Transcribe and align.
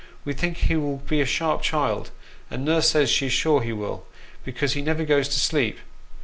Wo 0.25 0.33
think 0.33 0.57
he 0.57 0.75
will 0.75 0.97
be 1.07 1.21
a 1.21 1.27
sharp 1.27 1.61
child; 1.61 2.09
and 2.49 2.65
nurse 2.65 2.89
says 2.89 3.07
she's 3.11 3.33
sure 3.33 3.61
he 3.61 3.71
will, 3.71 4.03
because 4.43 4.73
he 4.73 4.81
never 4.81 5.03
goes 5.05 5.27
to 5.29 5.37
sleep. 5.39 5.77